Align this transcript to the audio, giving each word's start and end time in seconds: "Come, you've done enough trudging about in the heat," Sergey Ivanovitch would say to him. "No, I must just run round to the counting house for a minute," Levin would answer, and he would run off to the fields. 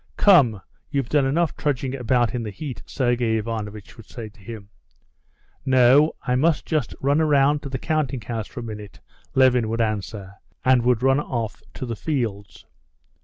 "Come, 0.17 0.63
you've 0.89 1.09
done 1.09 1.27
enough 1.27 1.55
trudging 1.55 1.95
about 1.95 2.33
in 2.33 2.41
the 2.41 2.49
heat," 2.49 2.81
Sergey 2.87 3.37
Ivanovitch 3.37 3.97
would 3.97 4.07
say 4.09 4.29
to 4.29 4.39
him. 4.39 4.69
"No, 5.63 6.13
I 6.23 6.33
must 6.33 6.65
just 6.65 6.95
run 7.01 7.19
round 7.19 7.61
to 7.61 7.69
the 7.69 7.77
counting 7.77 8.21
house 8.21 8.47
for 8.47 8.61
a 8.61 8.63
minute," 8.63 8.99
Levin 9.35 9.69
would 9.69 9.79
answer, 9.79 10.37
and 10.65 10.81
he 10.81 10.87
would 10.87 11.03
run 11.03 11.19
off 11.19 11.61
to 11.75 11.85
the 11.85 11.95
fields. 11.95 12.65